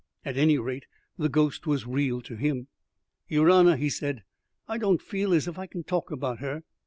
[0.25, 2.69] At any rate, the ghost was real to him.
[3.27, 4.23] "Yer honour," he said,
[4.67, 6.63] "I don't feel as if I can talk about her.